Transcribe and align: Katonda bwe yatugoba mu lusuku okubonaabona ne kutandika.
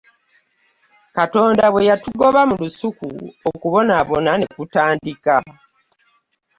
Katonda 1.15 1.63
bwe 1.69 1.81
yatugoba 1.89 2.41
mu 2.49 2.55
lusuku 2.61 3.07
okubonaabona 3.49 4.31
ne 4.37 4.47
kutandika. 4.55 5.35